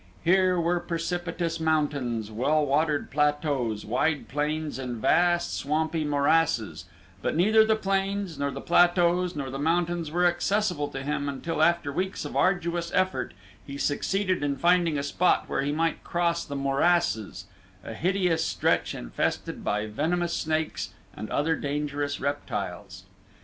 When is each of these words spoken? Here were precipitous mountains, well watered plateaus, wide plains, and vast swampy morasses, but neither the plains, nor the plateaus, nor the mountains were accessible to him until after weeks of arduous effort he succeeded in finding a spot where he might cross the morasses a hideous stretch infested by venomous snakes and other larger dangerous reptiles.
Here 0.23 0.59
were 0.59 0.79
precipitous 0.79 1.59
mountains, 1.59 2.31
well 2.31 2.65
watered 2.65 3.11
plateaus, 3.11 3.85
wide 3.85 4.27
plains, 4.27 4.79
and 4.79 4.97
vast 4.97 5.53
swampy 5.53 6.03
morasses, 6.03 6.85
but 7.21 7.35
neither 7.35 7.63
the 7.63 7.75
plains, 7.75 8.39
nor 8.39 8.49
the 8.49 8.61
plateaus, 8.61 9.35
nor 9.35 9.51
the 9.51 9.59
mountains 9.59 10.09
were 10.09 10.25
accessible 10.25 10.87
to 10.87 11.03
him 11.03 11.29
until 11.29 11.61
after 11.61 11.93
weeks 11.93 12.25
of 12.25 12.35
arduous 12.35 12.91
effort 12.95 13.35
he 13.63 13.77
succeeded 13.77 14.41
in 14.41 14.57
finding 14.57 14.97
a 14.97 15.03
spot 15.03 15.43
where 15.47 15.61
he 15.61 15.71
might 15.71 16.03
cross 16.03 16.43
the 16.45 16.55
morasses 16.55 17.45
a 17.83 17.93
hideous 17.93 18.43
stretch 18.43 18.95
infested 18.95 19.63
by 19.63 19.85
venomous 19.85 20.33
snakes 20.33 20.95
and 21.15 21.29
other 21.29 21.49
larger 21.51 21.61
dangerous 21.61 22.19
reptiles. 22.19 23.03